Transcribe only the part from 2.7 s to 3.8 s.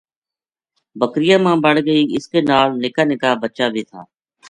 نکا نکا بچا